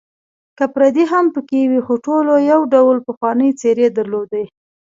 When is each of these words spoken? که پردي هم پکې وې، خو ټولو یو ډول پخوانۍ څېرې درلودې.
که 0.57 0.65
پردي 0.73 1.03
هم 1.11 1.25
پکې 1.35 1.61
وې، 1.69 1.79
خو 1.85 1.93
ټولو 2.05 2.33
یو 2.51 2.61
ډول 2.73 2.97
پخوانۍ 3.07 3.49
څېرې 3.59 3.87
درلودې. 3.97 4.43